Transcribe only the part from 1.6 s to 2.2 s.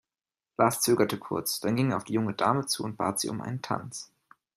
ging er auf die